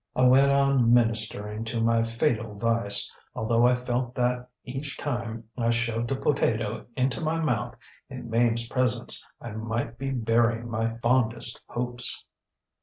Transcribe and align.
I 0.15 0.23
went 0.23 0.51
on 0.51 0.91
ministering 0.91 1.63
to 1.65 1.79
my 1.79 2.01
fatal 2.01 2.55
vice, 2.55 3.13
although 3.35 3.67
I 3.67 3.75
felt 3.75 4.15
that 4.15 4.49
each 4.63 4.97
time 4.97 5.43
I 5.55 5.69
shoved 5.69 6.09
a 6.09 6.15
potato 6.15 6.87
into 6.97 7.21
my 7.21 7.39
mouth 7.39 7.75
in 8.09 8.27
MameŌĆÖs 8.27 8.67
presence 8.71 9.23
I 9.39 9.51
might 9.51 9.99
be 9.99 10.09
burying 10.09 10.71
my 10.71 10.97
fondest 10.97 11.61
hopes. 11.67 12.25